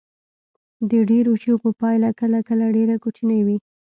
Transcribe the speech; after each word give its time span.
د 0.89 0.91
ډیرو 1.09 1.33
چیغو 1.43 1.69
پایله 1.81 2.09
کله 2.19 2.39
کله 2.49 2.65
ډیره 2.77 2.95
کوچنۍ 3.03 3.41
وي. 3.45 3.57